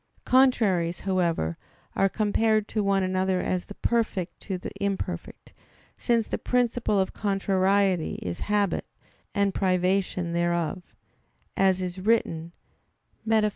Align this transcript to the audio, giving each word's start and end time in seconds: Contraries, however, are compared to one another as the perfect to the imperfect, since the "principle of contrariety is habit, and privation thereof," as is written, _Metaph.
Contraries, 0.25 1.01
however, 1.01 1.59
are 1.95 2.09
compared 2.09 2.67
to 2.67 2.83
one 2.83 3.03
another 3.03 3.39
as 3.39 3.67
the 3.67 3.75
perfect 3.75 4.39
to 4.39 4.57
the 4.57 4.71
imperfect, 4.83 5.53
since 5.95 6.27
the 6.27 6.39
"principle 6.39 6.99
of 6.99 7.13
contrariety 7.13 8.15
is 8.15 8.39
habit, 8.49 8.87
and 9.35 9.53
privation 9.53 10.33
thereof," 10.33 10.95
as 11.55 11.83
is 11.83 11.99
written, 11.99 12.51
_Metaph. 13.27 13.49